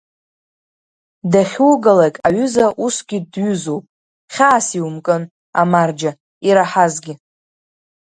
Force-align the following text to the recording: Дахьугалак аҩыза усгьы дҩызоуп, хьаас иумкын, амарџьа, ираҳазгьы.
Дахьугалак 1.31 2.15
аҩыза 2.27 2.65
усгьы 2.85 3.17
дҩызоуп, 3.31 3.83
хьаас 4.33 4.67
иумкын, 4.79 5.23
амарџьа, 5.61 6.11
ираҳазгьы. 6.47 7.13